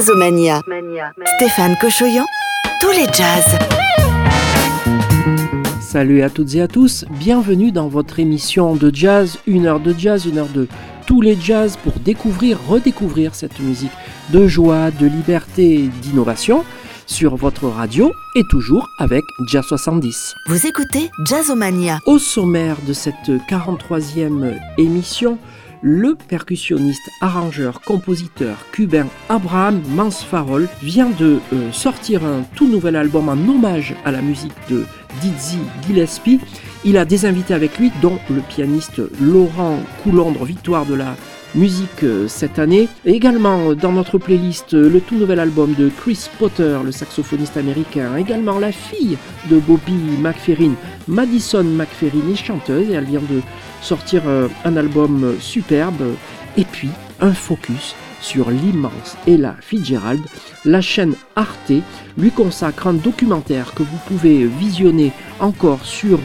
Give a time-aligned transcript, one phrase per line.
[0.00, 0.62] Jazzomania.
[1.36, 2.24] Stéphane Cochoyan,
[2.80, 3.58] tous les jazz.
[5.78, 9.92] Salut à toutes et à tous, bienvenue dans votre émission de jazz, une heure de
[9.92, 10.68] jazz, une heure de
[11.06, 13.92] tous les jazz pour découvrir, redécouvrir cette musique
[14.32, 16.64] de joie, de liberté et d'innovation
[17.04, 20.34] sur votre radio et toujours avec Jazz 70.
[20.46, 21.98] Vous écoutez Jazzomania.
[22.06, 25.36] Au sommaire de cette 43e émission,
[25.82, 33.28] le percussionniste, arrangeur, compositeur cubain Abraham Mansfarol vient de euh, sortir un tout nouvel album
[33.28, 34.84] en hommage à la musique de
[35.20, 36.40] Dizzy Gillespie.
[36.84, 41.16] Il a des invités avec lui, dont le pianiste Laurent Coulondre, victoire de la
[41.54, 42.88] musique euh, cette année.
[43.04, 47.56] Et également dans notre playlist, euh, le tout nouvel album de Chris Potter, le saxophoniste
[47.56, 48.16] américain.
[48.16, 49.18] Également la fille
[49.50, 50.74] de Bobby McFerrin,
[51.08, 53.40] Madison McFerrin, est chanteuse et elle vient de
[53.80, 54.22] sortir
[54.64, 56.14] un album superbe.
[56.56, 60.20] Et puis un focus sur l'immense Ella Fitzgerald,
[60.64, 61.72] la chaîne Arte
[62.18, 66.18] lui consacre un documentaire que vous pouvez visionner encore sur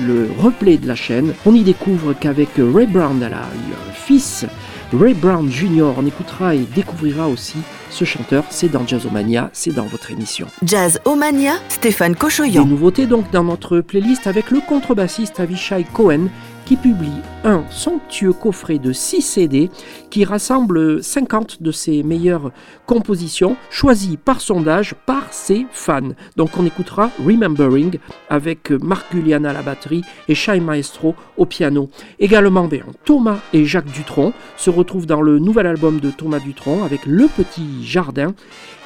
[0.00, 1.34] le replay de la chaîne.
[1.44, 4.46] On y découvre qu'avec Ray Brown, elle a eu un fils
[4.92, 5.94] Ray Brown Jr.
[5.96, 7.56] On écoutera et découvrira aussi
[7.88, 8.44] ce chanteur.
[8.50, 10.46] C'est dans Jazzomania, c'est dans votre émission.
[10.62, 12.64] Jazzomania, Stéphane Cochoyan.
[12.64, 16.28] Des nouveautés donc dans notre playlist avec le contrebassiste Avishai Cohen
[16.64, 17.10] qui publie
[17.44, 19.70] un somptueux coffret de 6 CD
[20.10, 22.52] qui rassemble 50 de ses meilleures
[22.86, 26.12] compositions choisies par sondage par ses fans.
[26.36, 31.90] Donc on écoutera Remembering avec Marc Guliana à la batterie et Shai Maestro au piano.
[32.18, 36.84] Également bien, Thomas et Jacques Dutronc se retrouvent dans le nouvel album de Thomas Dutronc
[36.84, 38.34] avec Le Petit Jardin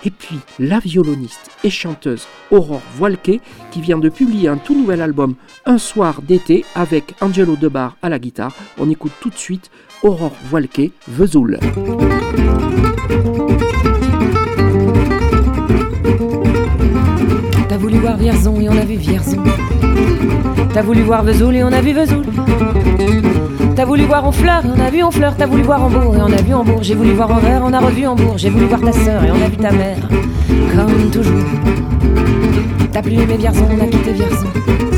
[0.04, 5.00] et puis la violoniste et chanteuse Aurore Voilquet qui vient de publier un tout nouvel
[5.00, 8.54] album Un soir d'été avec Angelo Debar à la guitare.
[8.78, 9.72] On écoute tout de suite
[10.04, 11.58] Aurore Voilquet, Vesoul.
[17.68, 19.42] T'as voulu voir Vierzon et on a vu Vierzon.
[20.72, 22.24] T'as voulu voir Vesoul et on a vu Vesoul.
[23.74, 25.34] T'as voulu voir Honfleur et on a vu Honfleur.
[25.36, 26.84] T'as voulu voir Hambourg et on a vu Hambourg.
[26.84, 28.38] J'ai voulu voir Anvers, on a revu Hambourg.
[28.38, 30.08] J'ai voulu voir ta sœur et on a vu ta mère.
[30.72, 31.42] Comme toujours.
[32.92, 34.95] T'as plus aimé Vierzon, on a quitté Vierzon.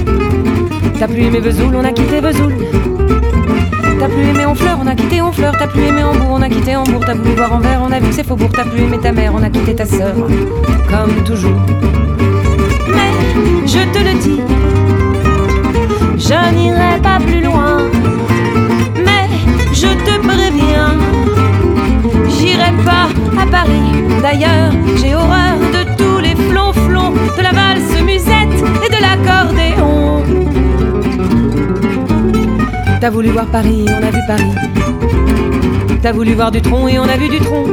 [0.99, 2.53] T'as plus aimé Vesoul, on a quitté Vesoul.
[4.01, 5.55] T'as plus aimé Honfleur, on a quitté Honfleur.
[5.57, 7.05] T'as plus aimé Hambourg, on a quitté Hambourg.
[7.07, 8.51] T'as voulu voir Anvers, on a vu que c'est Faubourg.
[8.53, 10.15] T'as plus aimé ta mère, on a quitté ta sœur.
[10.91, 11.61] Comme toujours.
[12.89, 13.13] Mais
[13.65, 14.41] je te le dis,
[16.17, 17.79] je n'irai pas plus loin.
[18.97, 19.29] Mais
[19.73, 20.97] je te préviens,
[22.29, 23.09] j'irai pas
[23.41, 24.03] à Paris.
[24.21, 29.98] D'ailleurs, j'ai horreur de tous les flonflons, de la valse musette et de l'accordéon.
[33.01, 34.53] T'as voulu voir Paris, on a vu Paris.
[36.03, 37.65] T'as voulu voir du tronc et on a vu du tronc.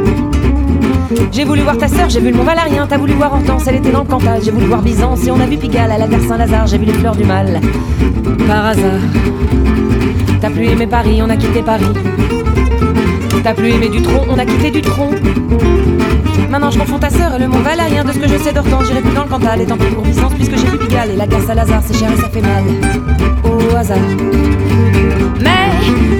[1.31, 3.77] J'ai voulu voir ta sœur, j'ai vu le Mont Valérien, t'as voulu voir Hortense, elle
[3.77, 4.39] était dans le Cantal.
[4.43, 6.85] J'ai voulu voir Byzance et on a vu Pigalle à la gare Saint-Lazare, j'ai vu
[6.85, 7.59] les fleurs du mal.
[8.47, 9.01] Par hasard.
[10.41, 11.85] T'as plus aimé Paris, on a quitté Paris.
[13.43, 15.09] T'as plus aimé du tronc, on a quitté du tronc.
[16.51, 18.85] Maintenant je confonds ta sœur et le Mont Valérien de ce que je sais d'Hortense,
[18.87, 21.15] j'irai plus dans le Cantal et tant pis pour Byzance puisque j'ai vu Pigalle et
[21.15, 22.63] la gare Saint-Lazare, c'est cher et ça fait mal.
[23.43, 23.97] Au hasard.
[25.41, 25.69] Mais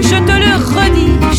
[0.02, 1.35] je te le redis,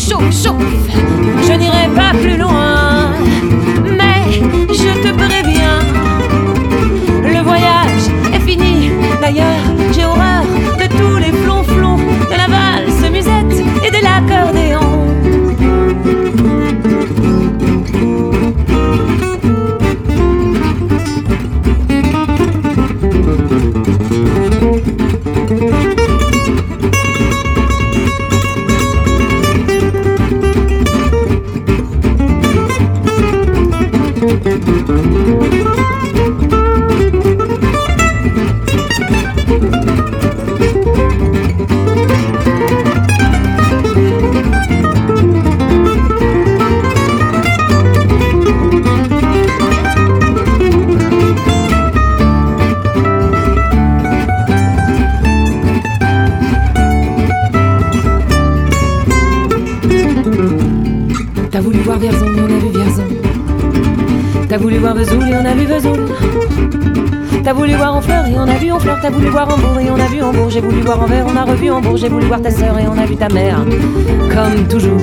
[72.28, 73.64] voir ta sœur et on a vu ta mère.
[74.34, 75.00] Comme toujours.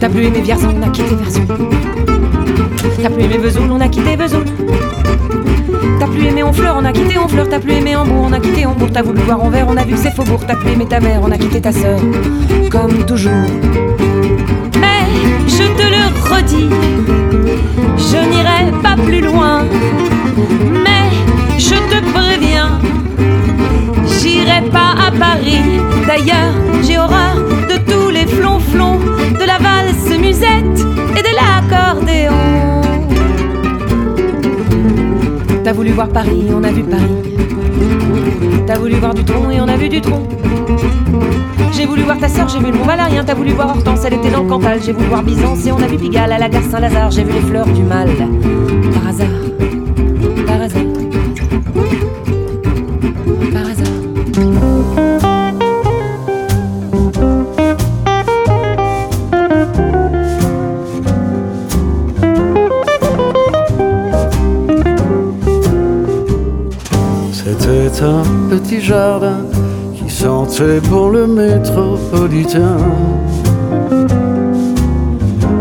[0.00, 1.42] T'as plus aimé Vierzon, on a quitté Vierzon.
[3.00, 4.44] T'as plus aimé Vesoul, on a quitté Vesoul.
[6.00, 7.48] T'as plus aimé Honfleur, on a quitté Honfleur.
[7.48, 8.88] T'as plus aimé Hambourg, on a quitté Hambourg.
[8.92, 10.40] T'as voulu voir Anvers, on a vu que c'est Faubourg.
[10.46, 12.00] T'as plus aimé ta mère, on a quitté ta sœur.
[12.70, 13.32] Comme toujours.
[26.06, 27.36] D'ailleurs, j'ai horreur
[27.68, 28.98] de tous les flonflons,
[29.38, 30.80] de la valse musette
[31.16, 32.32] et de l'accordéon.
[35.64, 37.04] T'as voulu voir Paris, on a vu Paris.
[38.66, 40.26] T'as voulu voir du tronc et on a vu du tronc.
[41.72, 43.22] J'ai voulu voir ta sœur, j'ai vu le Mont Valérien.
[43.24, 44.80] T'as voulu voir Hortense, elle était dans le Cantal.
[44.82, 47.10] J'ai voulu voir Byzance et on a vu Pigalle à la gare Saint-Lazare.
[47.10, 48.08] J'ai vu les fleurs du mal.
[48.94, 49.28] Par hasard.
[68.68, 69.40] Petit jardin
[69.94, 72.76] qui sentait pour le métropolitain.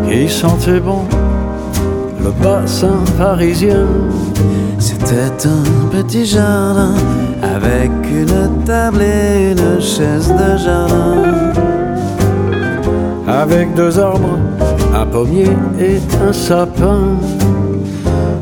[0.09, 1.03] Qui sentait bon
[2.21, 3.87] le bassin parisien.
[4.77, 6.95] C'était un petit jardin
[7.41, 11.53] avec une table et une chaise de jardin.
[13.25, 14.37] Avec deux arbres,
[14.93, 17.15] un pommier et un sapin.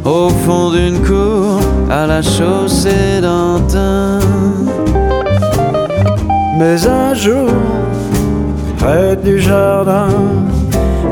[0.04, 1.60] Au fond d'une cour,
[1.90, 4.25] à la chaussée d'Antin.
[6.58, 7.50] Mais un jour,
[8.78, 10.08] près du jardin,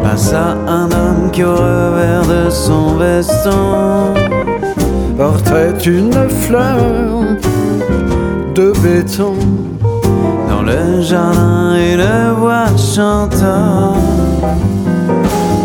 [0.04, 4.14] Passa un homme qui au revers de son veston
[5.18, 6.78] portait une fleur
[8.54, 9.36] de béton.
[10.50, 13.94] Dans le jardin, une voix chanta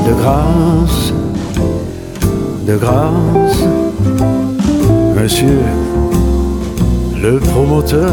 [0.06, 1.12] De grâce,
[2.66, 3.64] de grâce,
[5.16, 5.62] monsieur
[7.20, 8.12] le promoteur,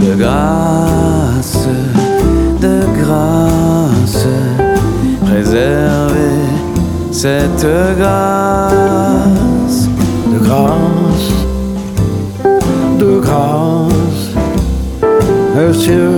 [0.00, 1.68] de grâce,
[2.60, 4.26] de grâce,
[5.26, 6.40] préservez
[7.12, 7.66] cette
[7.98, 9.88] grâce.
[10.32, 11.32] de grâce,
[12.98, 14.24] de grâce,
[15.56, 16.12] monsieur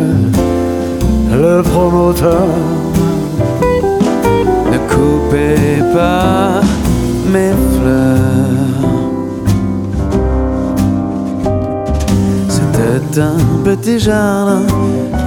[1.32, 2.46] le promoteur.
[4.70, 6.61] Ne coupez pas
[13.18, 14.62] Un petit jardin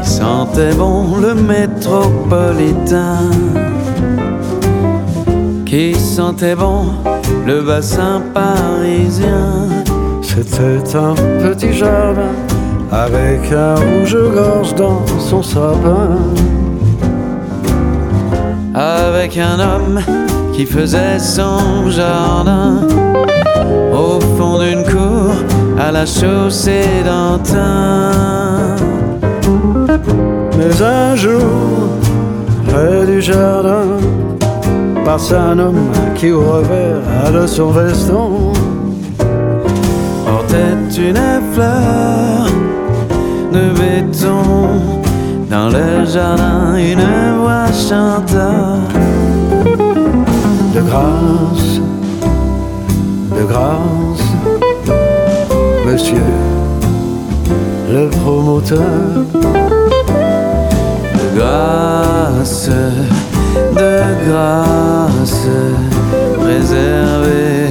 [0.02, 3.20] qui sentait bon le métropolitain.
[5.68, 6.86] Qui sentait bon
[7.46, 9.68] le bassin parisien.
[10.24, 12.34] C'était un petit jardin
[12.92, 16.18] avec un rouge-gorge dans son sapin.
[18.74, 20.02] Avec un homme
[20.54, 22.88] qui faisait son jardin
[25.88, 28.12] à la chaussée d'Antin.
[30.58, 31.90] Mais un jour,
[32.68, 34.00] près du jardin,
[35.06, 38.54] passe un homme qui au revers de son veston
[40.26, 42.48] portait une fleur
[43.54, 44.42] de béton.
[45.52, 47.08] Dans le jardin, une
[47.40, 48.80] voix chanta
[50.74, 51.80] de grâce,
[53.38, 54.05] de grâce,
[55.96, 56.18] monsieur
[57.90, 58.80] le promoteur,
[61.18, 62.70] de grâce,
[63.80, 63.96] de
[64.28, 65.48] grâce,
[66.42, 67.70] préservez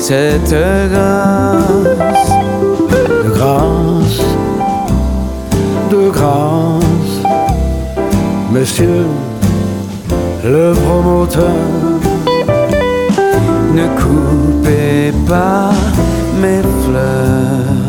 [0.00, 0.56] cette
[0.92, 2.30] grâce.
[2.90, 4.22] de grâce,
[5.92, 7.14] de grâce,
[8.50, 9.06] monsieur
[10.44, 11.60] le promoteur.
[13.72, 15.70] Ne coupez pas
[16.90, 17.79] 了。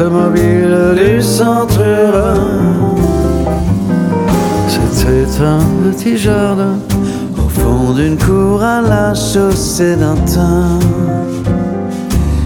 [0.00, 1.82] Les automobiles du centre.
[4.68, 6.78] C'était un petit jardin
[7.36, 10.78] au fond d'une cour à la chaussée d'Antin.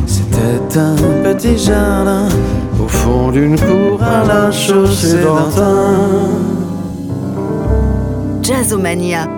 [0.06, 2.28] C'était un petit jardin
[2.82, 5.94] au fond d'une cour à la chaussée d'Antin.
[8.42, 9.33] Jazzomania.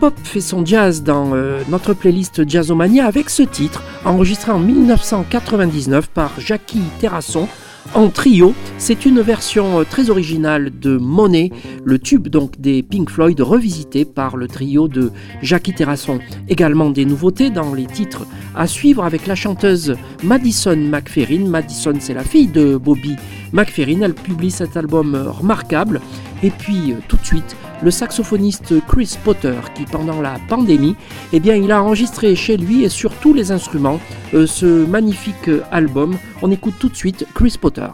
[0.00, 6.08] Pop fait son jazz dans euh, notre playlist Jazzomania avec ce titre, enregistré en 1999
[6.08, 7.46] par Jackie Terrasson
[7.94, 8.54] en trio.
[8.78, 11.50] C'est une version euh, très originale de Monet,
[11.84, 16.18] le tube donc des Pink Floyd revisité par le trio de Jackie Terrasson.
[16.48, 18.26] Également des nouveautés dans les titres
[18.56, 21.46] à suivre avec la chanteuse Madison McFerrin.
[21.46, 23.16] Madison, c'est la fille de Bobby
[23.52, 24.00] McFerrin.
[24.00, 26.00] Elle publie cet album remarquable.
[26.42, 30.96] Et puis euh, tout de suite, le saxophoniste Chris Potter, qui pendant la pandémie,
[31.32, 34.00] eh bien, il a enregistré chez lui et sur tous les instruments
[34.34, 36.16] euh, ce magnifique album.
[36.42, 37.88] On écoute tout de suite Chris Potter.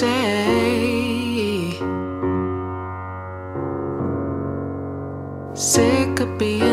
[0.00, 1.76] say.
[5.54, 6.69] Sick of being.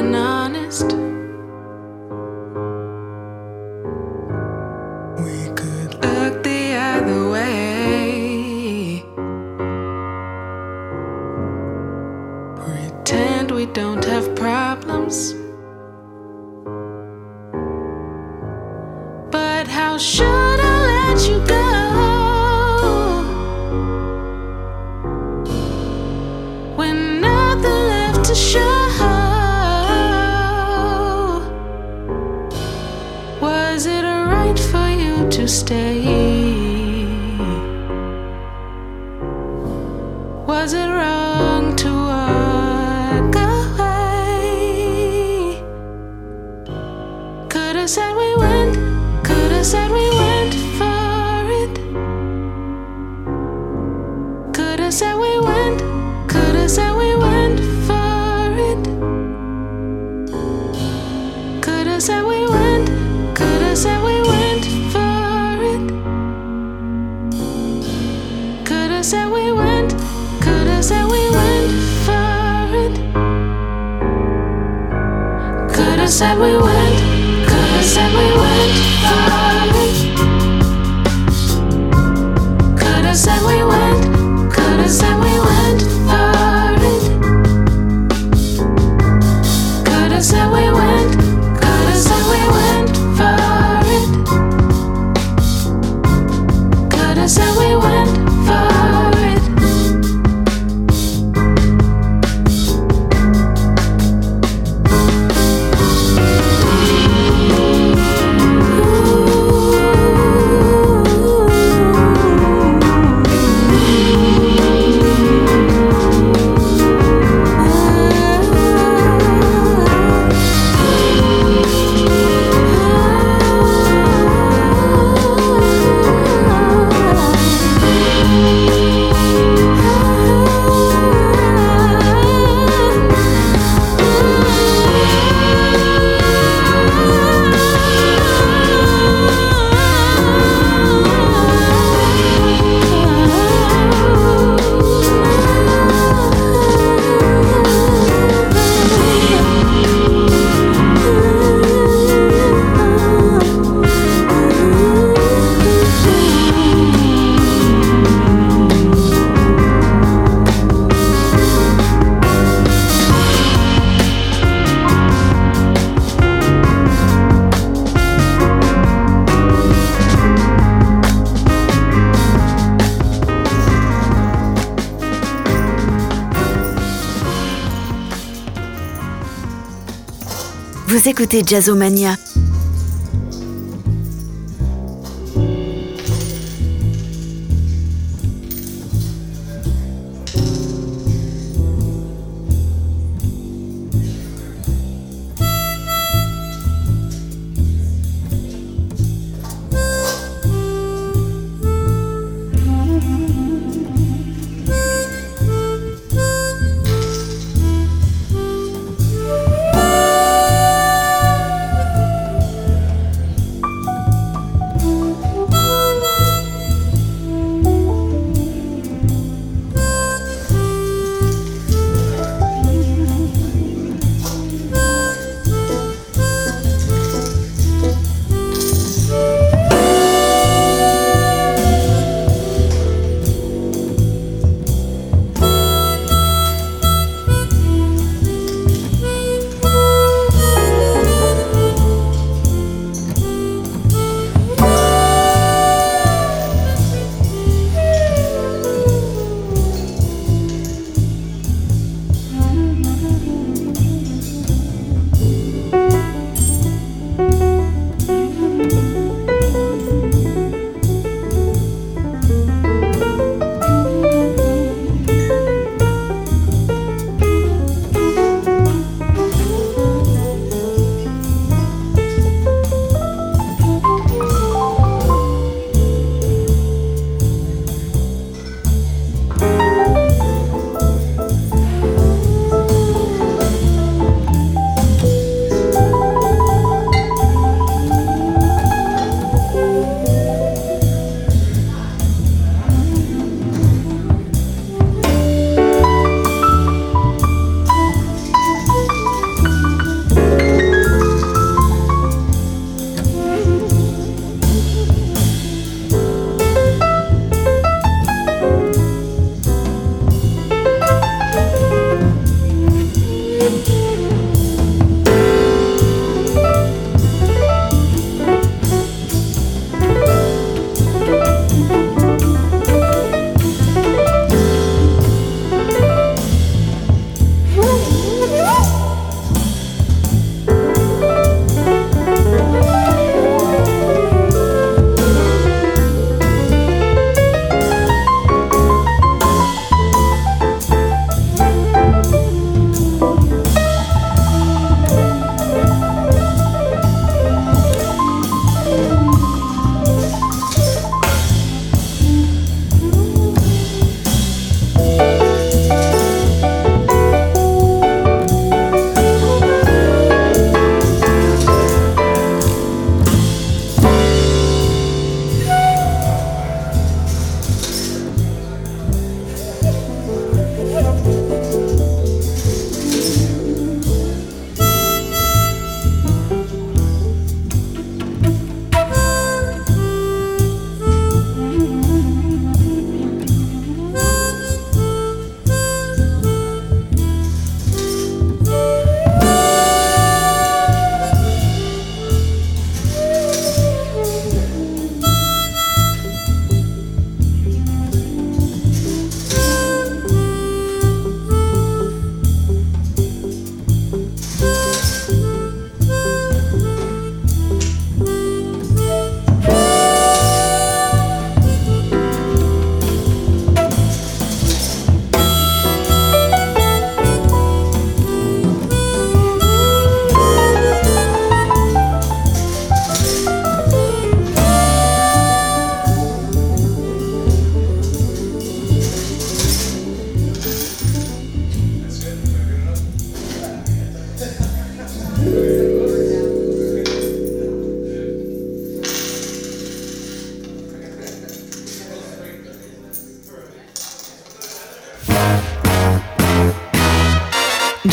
[181.19, 182.15] Écoutez Jazzomania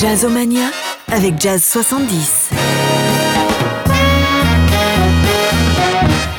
[0.07, 0.67] Jazzomania
[1.11, 2.51] avec Jazz 70.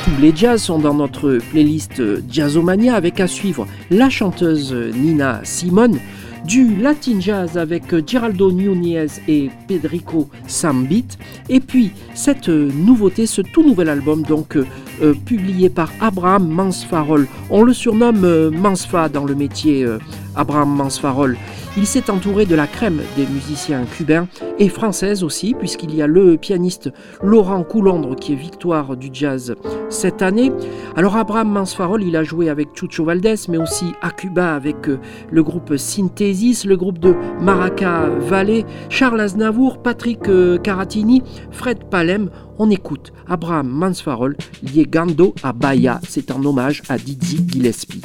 [0.04, 2.00] Tous les jazz sont dans notre playlist
[2.30, 5.98] Jazzomania avec à suivre la chanteuse Nina Simone,
[6.44, 13.64] du Latin Jazz avec Geraldo Nunez et Pedrico Sambit, et puis cette nouveauté, ce tout
[13.64, 17.26] nouvel album donc euh, publié par Abraham Mansfarol.
[17.50, 19.98] On le surnomme euh, Mansfa dans le métier euh,
[20.36, 21.36] Abraham Mansfarol.
[21.76, 26.06] Il s'est entouré de la crème des musiciens cubains et françaises aussi, puisqu'il y a
[26.06, 26.90] le pianiste
[27.22, 29.54] Laurent Coulondre qui est victoire du jazz
[29.90, 30.52] cette année.
[30.96, 34.98] Alors Abraham Mansfarol, il a joué avec Chucho Valdés, mais aussi à Cuba avec euh,
[35.30, 42.30] le groupe Synthesis, le groupe de Maraca Valley, Charles Aznavour, Patrick euh, Caratini, Fred Palem.
[42.58, 46.00] On écoute Abraham Mansfarol, lié Gando à Bahia.
[46.08, 48.00] C'est en hommage à Dizzy Gillespie.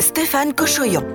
[0.00, 1.13] Stéphane Cochoyon.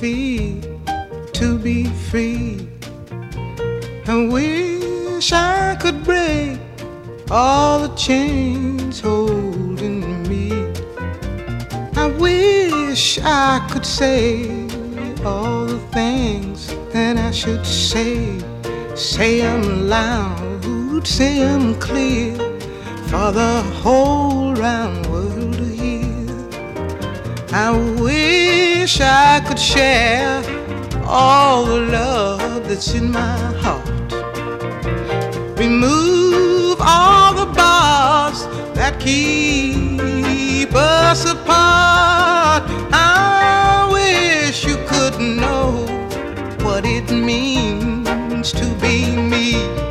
[0.00, 0.60] feel
[1.32, 2.68] to be free.
[4.06, 6.58] I wish I could break
[7.30, 10.52] all the chains holding me.
[11.96, 14.44] I wish I could say
[15.24, 18.38] all the things that I should say.
[18.94, 21.40] Say I'm loud, say
[21.80, 22.34] clear
[23.08, 26.26] for the whole round world to hear.
[27.52, 27.70] I
[28.00, 28.65] wish.
[28.88, 30.44] I could share
[31.04, 33.84] all the love that's in my heart.
[35.58, 42.62] Remove all the bars that keep us apart.
[42.92, 45.84] I wish you could know
[46.64, 49.85] what it means to be me.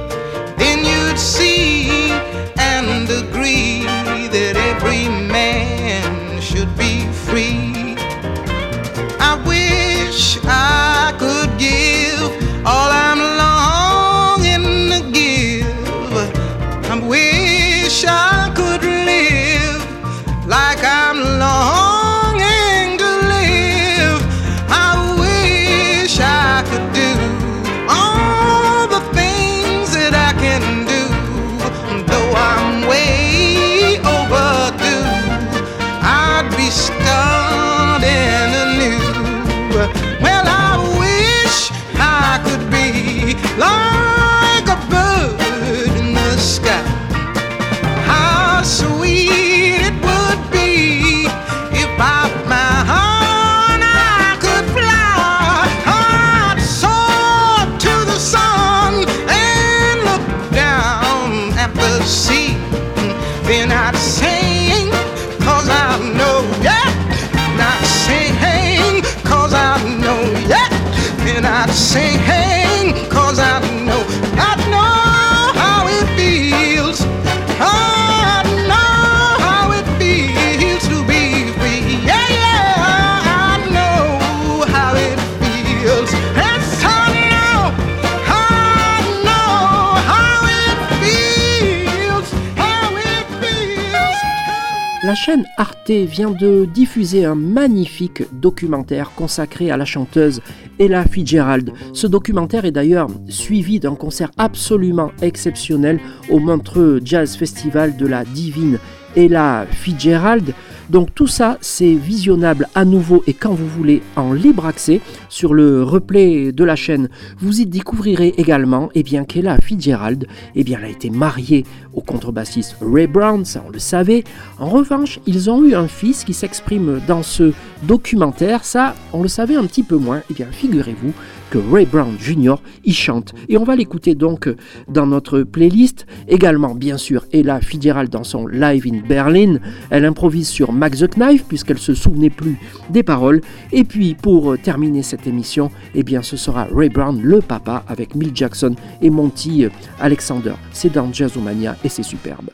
[95.26, 100.39] Chaîne Arte vient de diffuser un magnifique documentaire consacré à la chanteuse
[100.78, 101.71] Ella Fitzgerald.
[101.93, 105.99] Ce documentaire est d'ailleurs suivi d'un concert absolument exceptionnel
[106.30, 108.78] au Montreux Jazz Festival de la divine
[109.15, 110.53] Ella Fitzgerald.
[110.89, 115.53] Donc tout ça, c'est visionnable à nouveau et quand vous voulez en libre accès sur
[115.53, 117.09] le replay de la chaîne.
[117.39, 122.01] Vous y découvrirez également eh bien, qu'Ella Fitzgerald eh bien, elle a été mariée au
[122.01, 124.23] contrebassiste Ray Brown, ça on le savait.
[124.59, 129.27] En revanche, ils ont eu un fils qui s'exprime dans ce documentaire, ça on le
[129.27, 130.21] savait un petit peu moins.
[130.29, 131.13] Eh bien, figurez-vous
[131.49, 132.55] que Ray Brown Jr.
[132.83, 133.33] y chante.
[133.49, 134.49] Et on va l'écouter donc
[134.87, 136.05] dans notre playlist.
[136.27, 139.57] Également, bien sûr, Ella Fitzgerald dans son Live in Berlin.
[139.89, 142.57] Elle improvise sur Max the Knife puisqu'elle se souvenait plus
[142.89, 143.41] des paroles.
[143.71, 148.15] Et puis, pour terminer cette émission, eh bien, ce sera Ray Brown, le papa, avec
[148.15, 149.65] Mill Jackson et Monty
[149.99, 150.53] Alexander.
[150.71, 152.49] C'est dans Jazzomania et c'est superbe.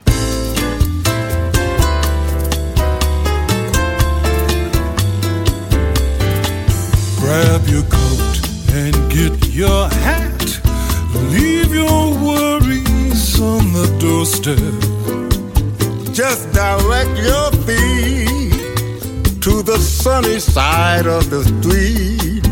[14.39, 14.73] The.
[16.13, 22.45] Just direct your feet to the sunny side of the street.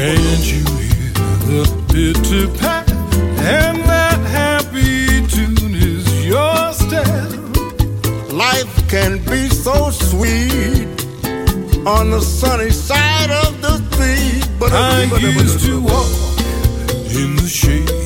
[0.00, 1.12] And you hear
[1.50, 2.90] the bitter pat,
[3.56, 7.30] and that happy tune is your step.
[8.32, 10.88] Life can be so sweet
[11.86, 14.48] on the sunny side of the street.
[14.58, 16.10] But I used to walk
[17.12, 17.99] in the shade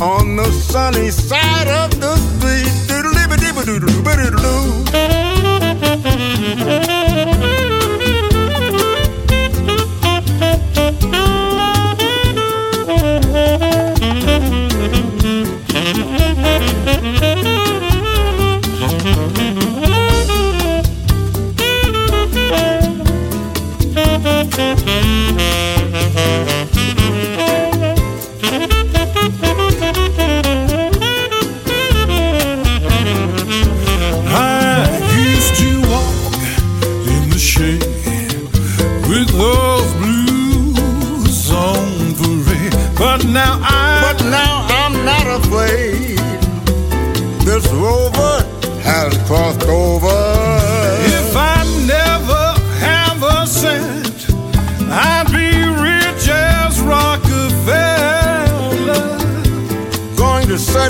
[0.00, 2.72] on the sunny side of the street.
[2.88, 5.09] Doodle-dibba-dibba-doodle-doo-ba-doodle-doo.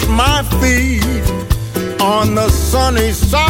[0.03, 3.50] at my feet on the sunny side.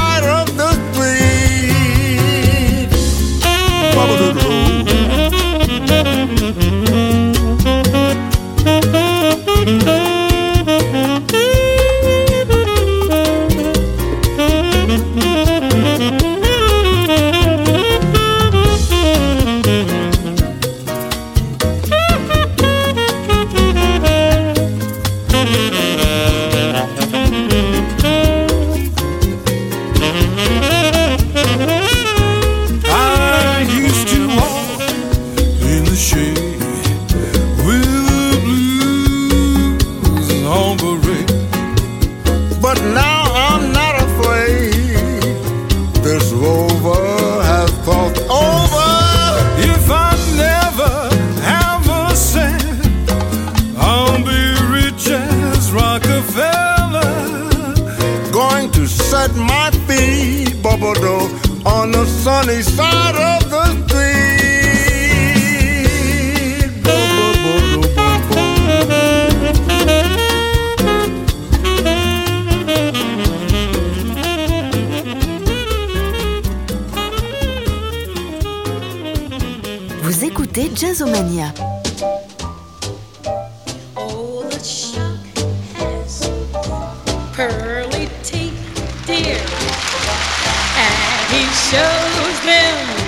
[91.69, 92.99] shows them.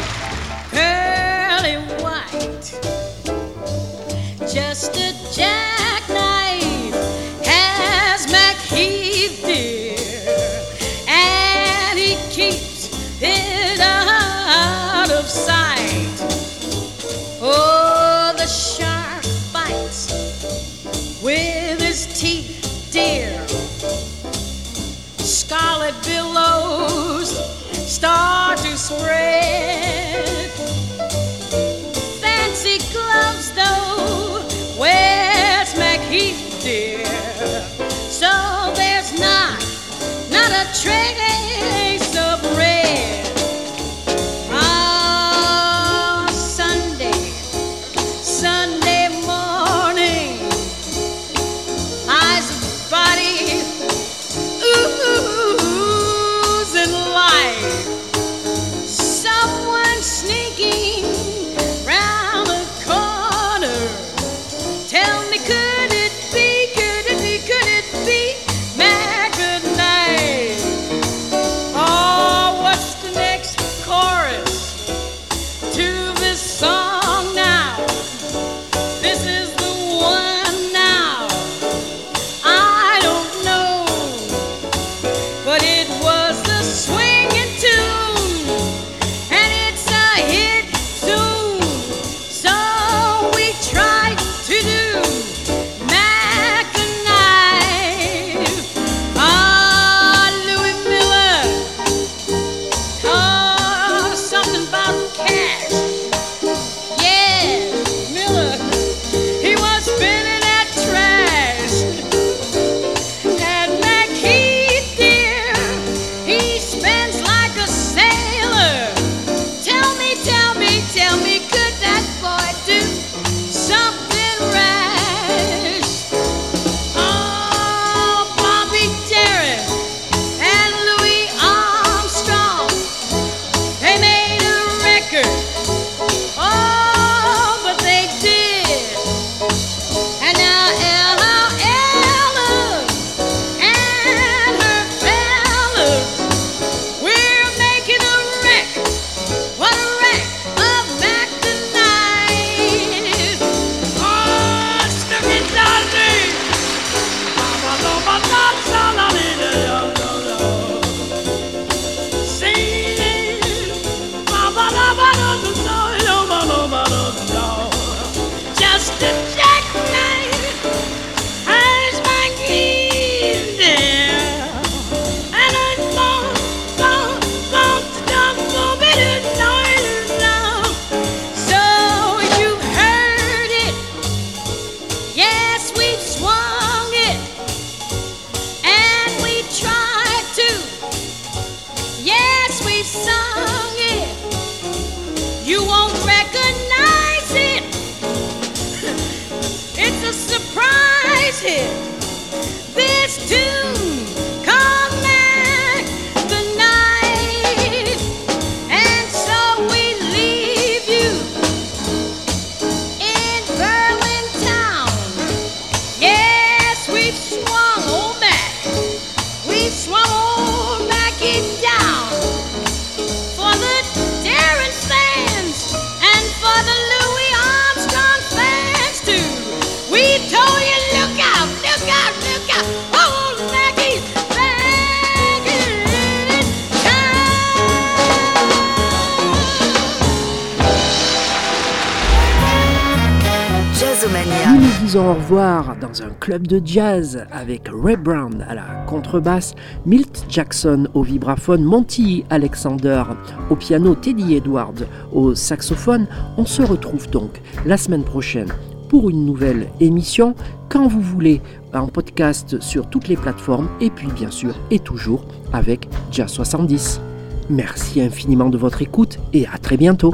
[244.96, 249.54] Au revoir dans un club de jazz avec Ray Brown à la contrebasse,
[249.86, 253.02] Milt Jackson au vibraphone, Monty Alexander
[253.48, 254.82] au piano, Teddy Edwards
[255.12, 256.06] au saxophone.
[256.36, 258.48] On se retrouve donc la semaine prochaine
[258.88, 260.34] pour une nouvelle émission
[260.68, 261.40] quand vous voulez
[261.72, 267.00] en podcast sur toutes les plateformes et puis bien sûr et toujours avec Jazz 70.
[267.48, 270.12] Merci infiniment de votre écoute et à très bientôt.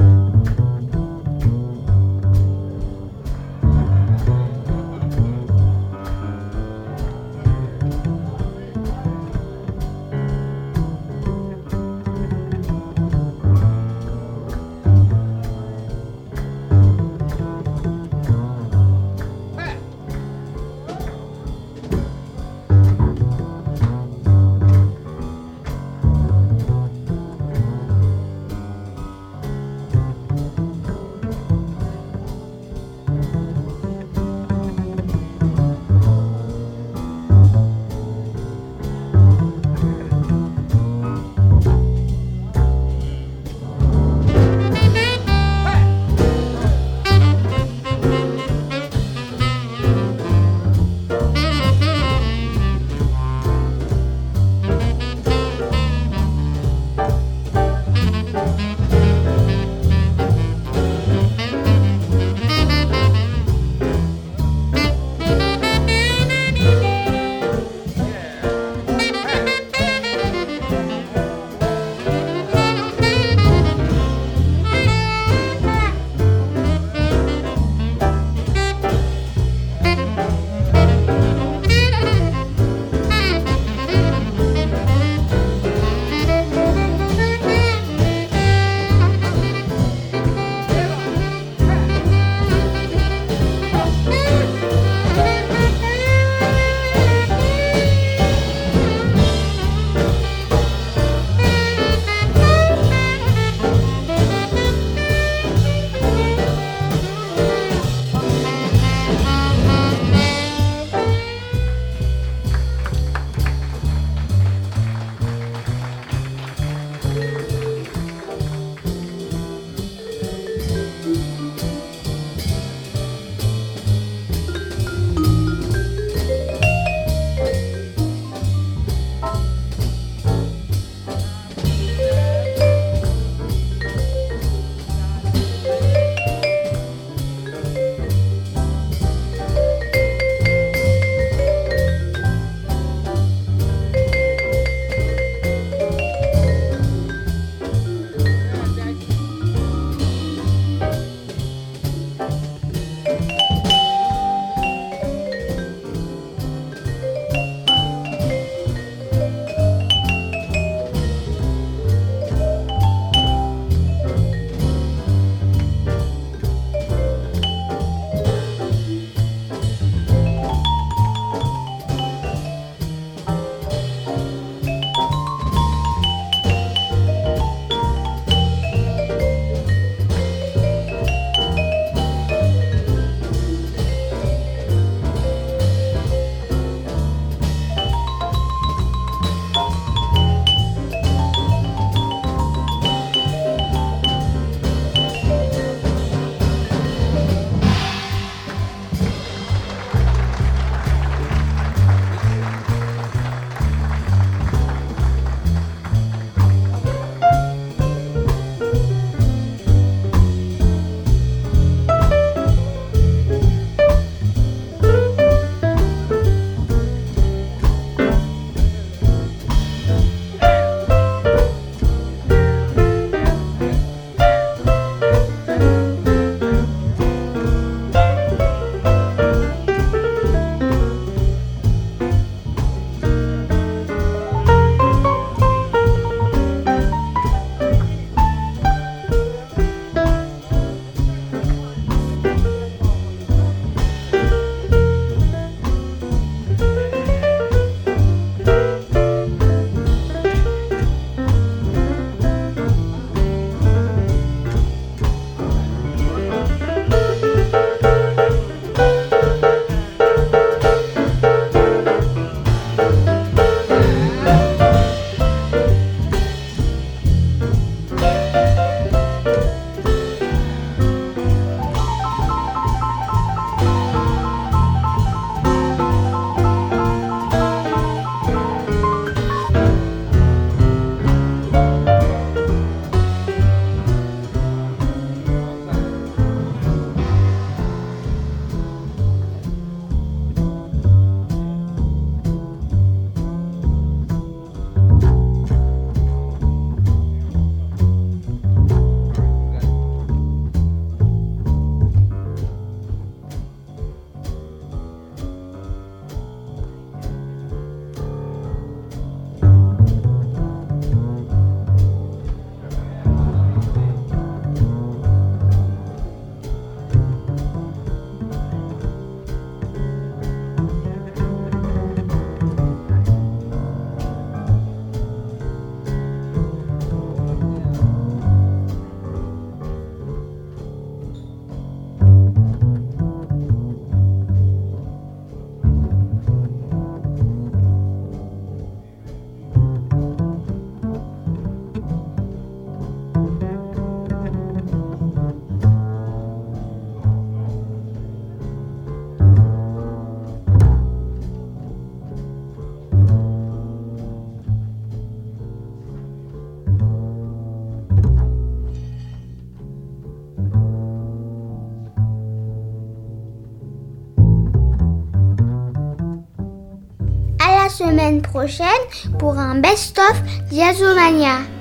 [369.18, 370.16] Pour un best-of
[370.52, 371.57] Jazzomania.